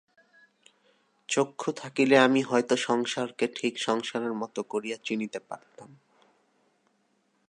চক্ষু 1.29 1.69
থাকিলে 1.71 2.15
আমি 2.17 2.41
হয়তো 2.41 2.75
সংসারকে 2.77 3.45
ঠিক 3.55 3.73
সংসারের 3.79 4.33
মতো 4.33 4.59
করিয়া 4.63 4.97
চিনিতে 5.03 5.39
পারিতাম। 5.39 5.89